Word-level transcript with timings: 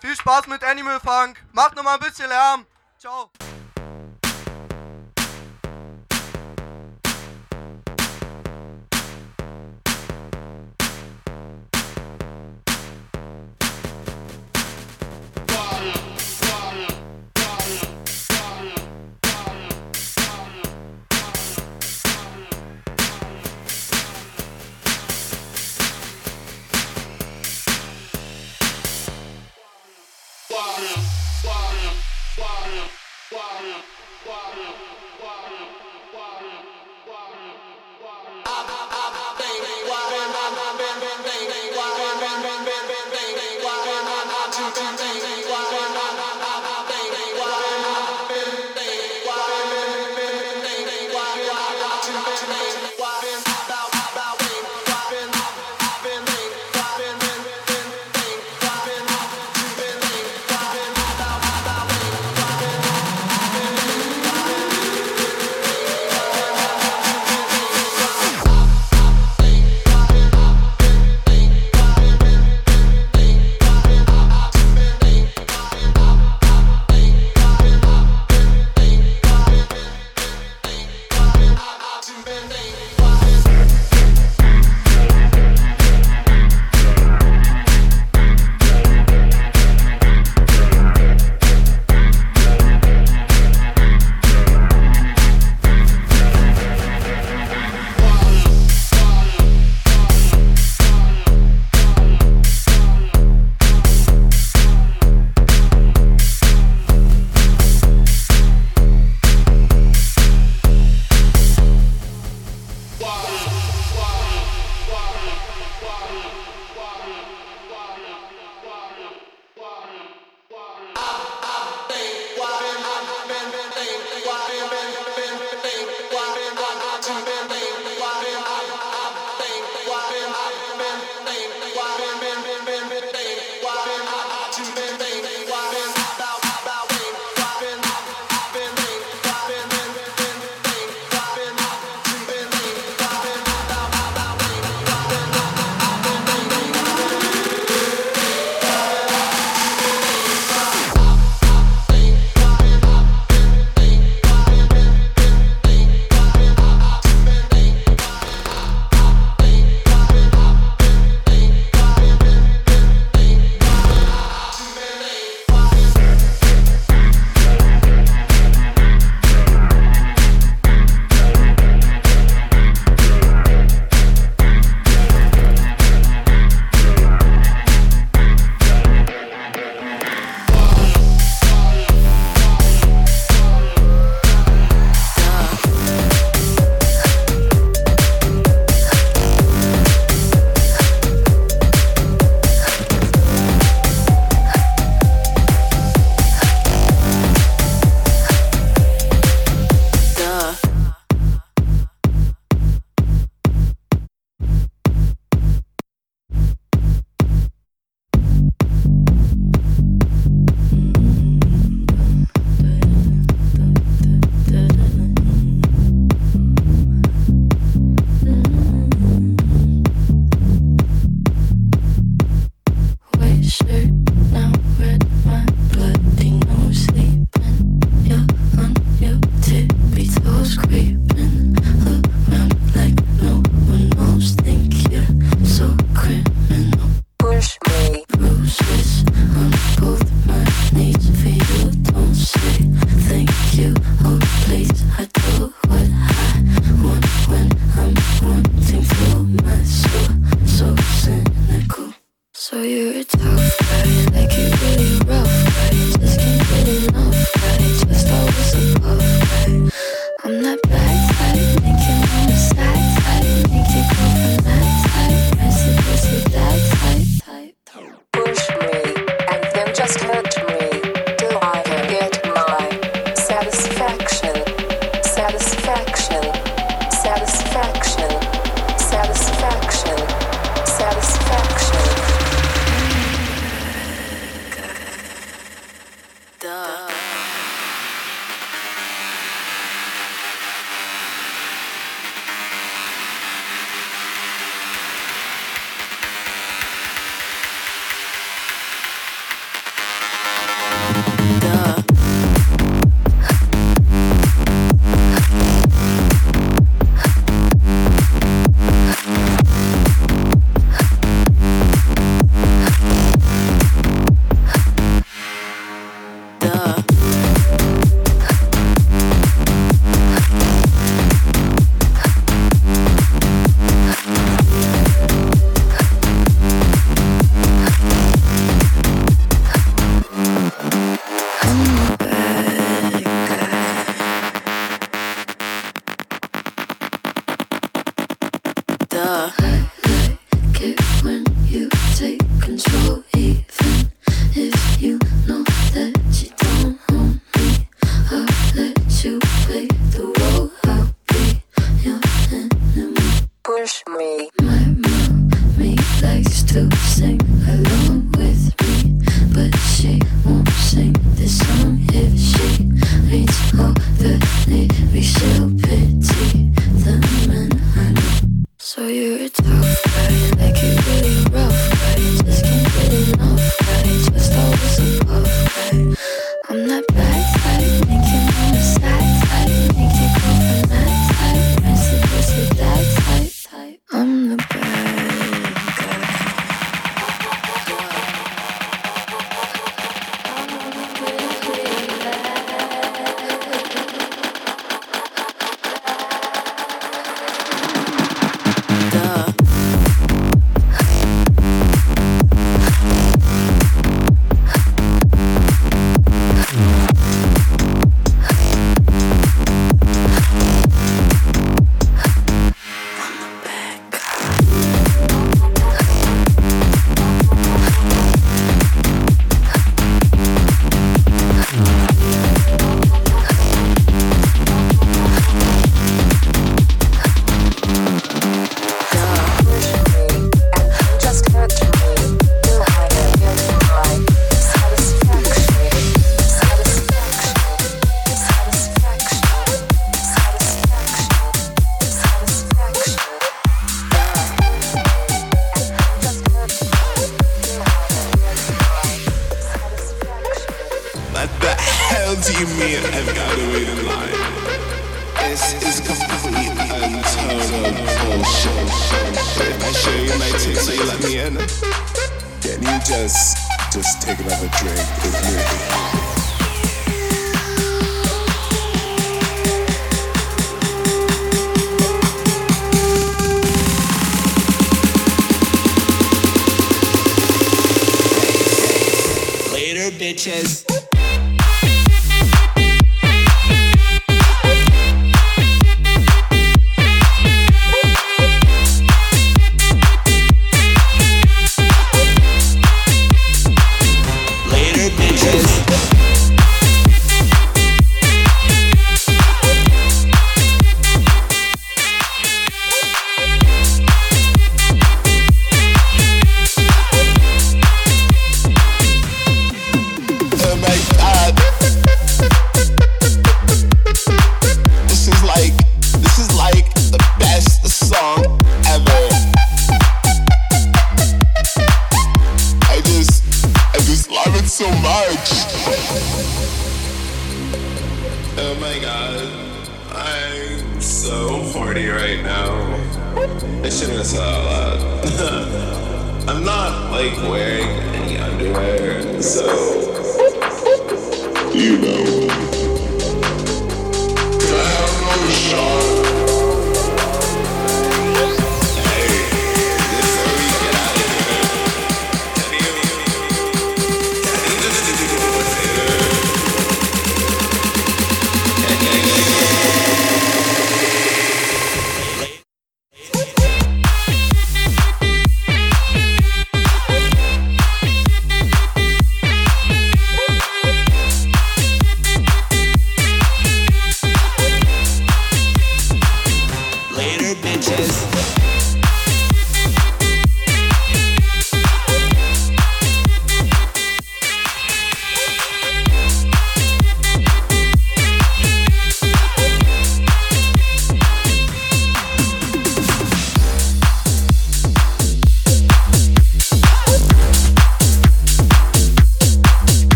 Viel 0.00 0.14
Spaß 0.16 0.46
mit 0.46 0.62
Animal 0.62 1.00
Funk. 1.00 1.44
Macht 1.52 1.74
noch 1.74 1.82
mal 1.82 1.94
ein 1.94 2.00
bisschen 2.00 2.28
Lärm. 2.28 2.66
Ciao. 2.98 3.30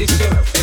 It's 0.00 0.20
your 0.20 0.57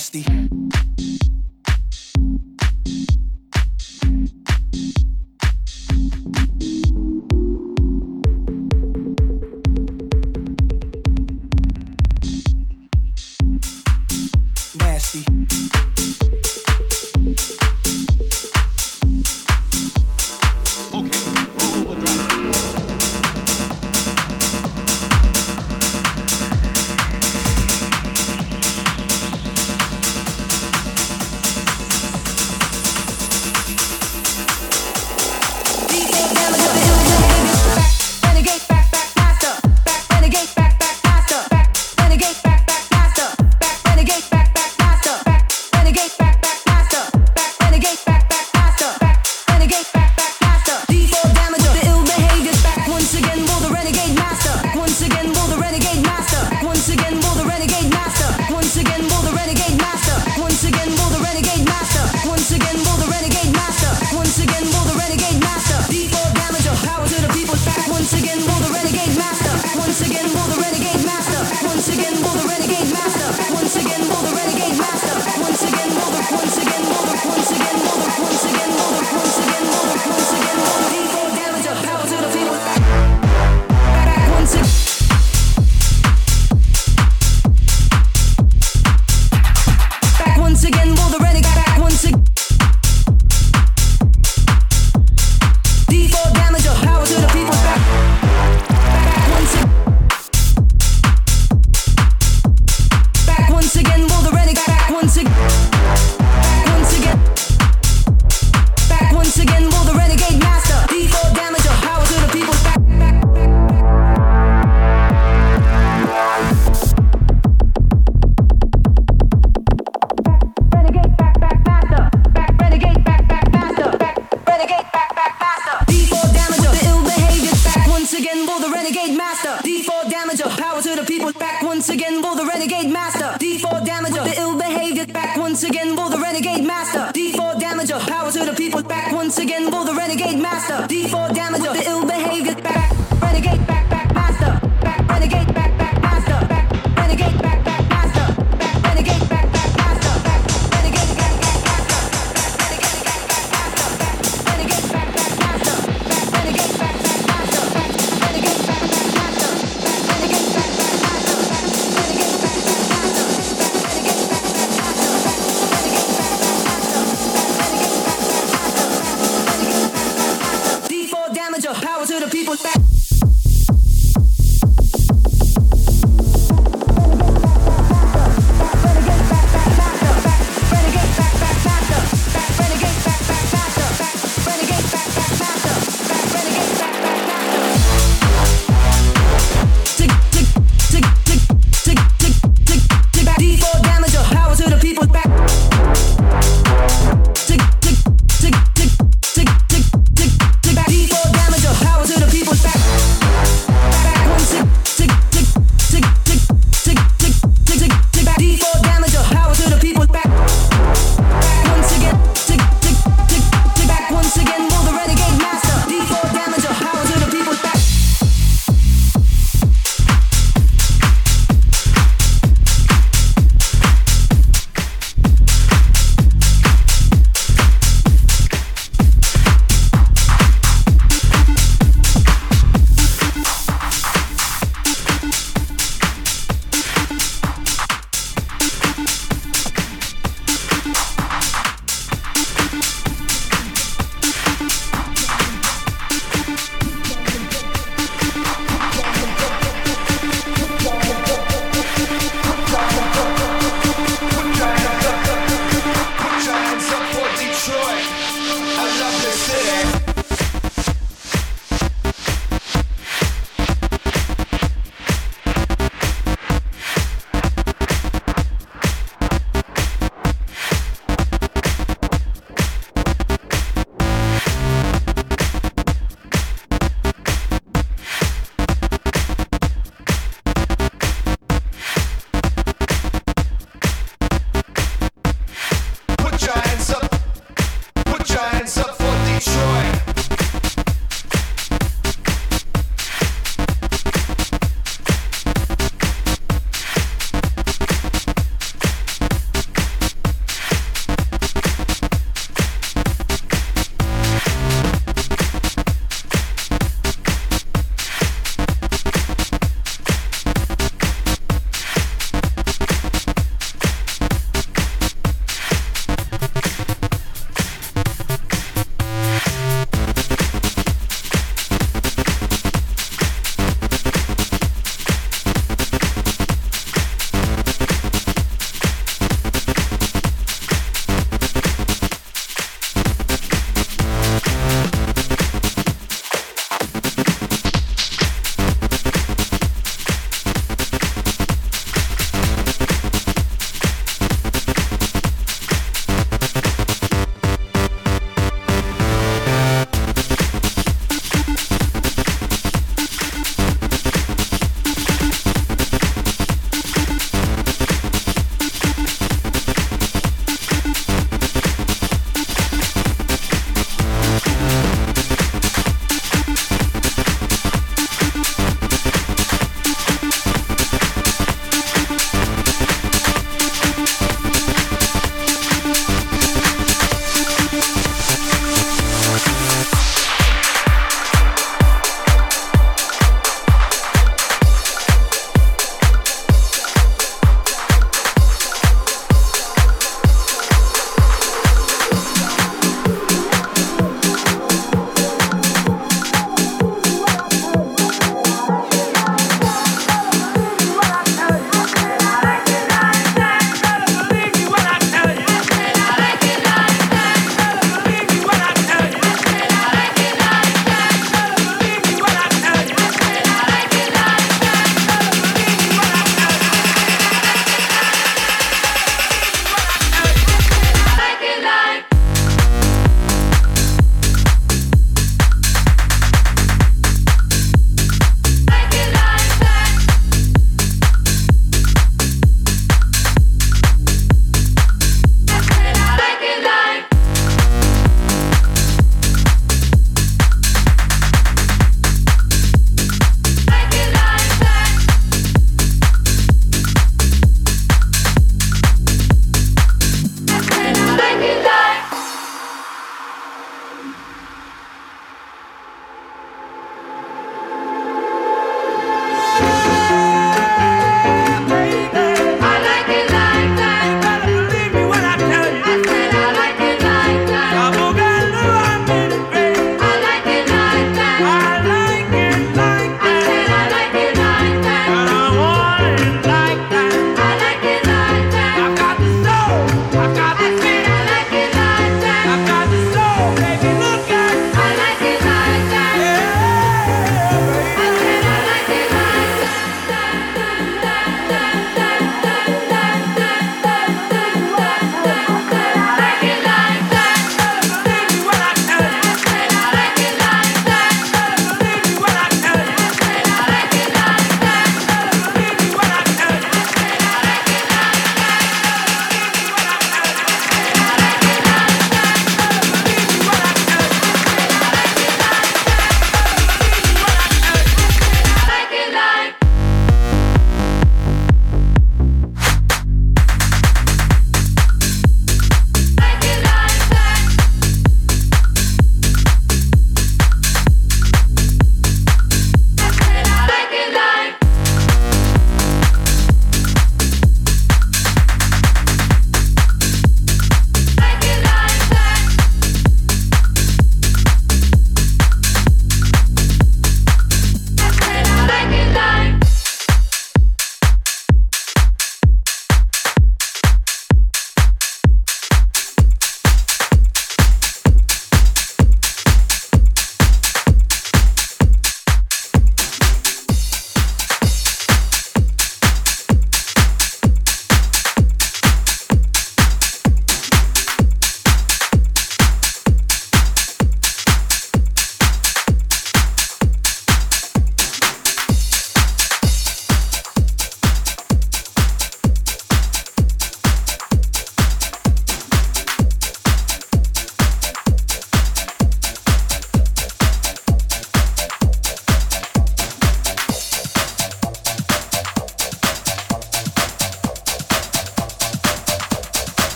power 0.00 0.39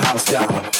house 0.00 0.24
down. 0.30 0.71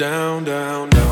Down 0.00 0.44
down 0.44 0.88
down 0.88 1.09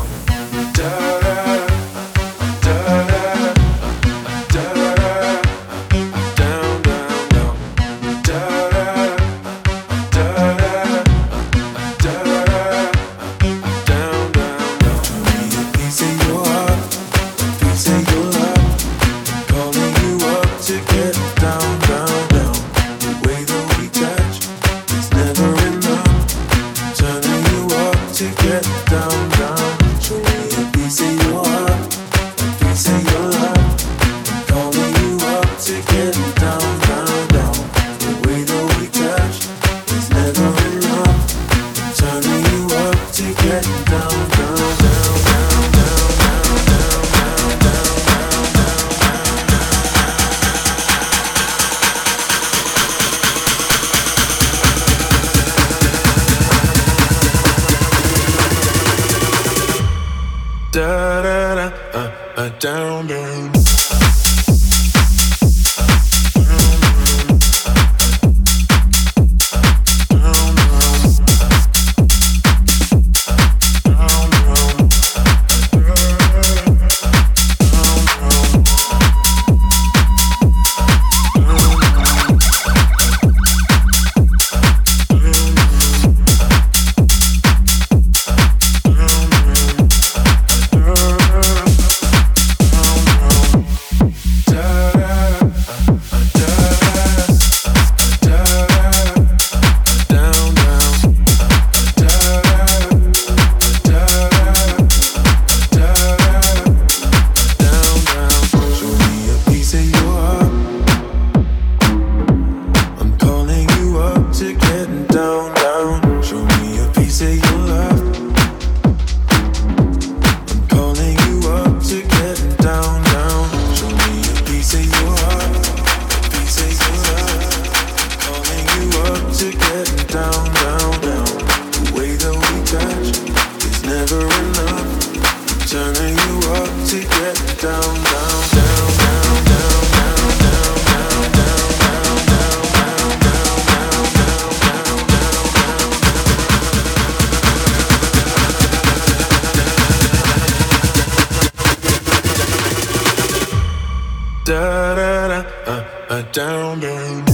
da 154.49 154.95
da 154.95 155.27
da, 155.27 155.39
uh, 155.67 155.83
uh, 156.09 156.21
down 156.31 156.79
down. 156.79 157.28